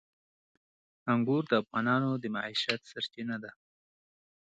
انګور 1.11 1.43
د 1.47 1.53
افغانانو 1.63 2.09
د 2.17 2.25
معیشت 2.35 2.81
سرچینه 2.91 3.35
ده. 3.43 3.51